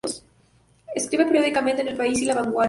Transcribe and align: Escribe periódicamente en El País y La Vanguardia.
Escribe 0.95 1.27
periódicamente 1.27 1.83
en 1.83 1.89
El 1.89 1.95
País 1.95 2.17
y 2.21 2.25
La 2.25 2.33
Vanguardia. 2.33 2.59